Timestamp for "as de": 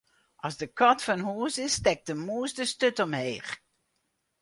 0.47-0.67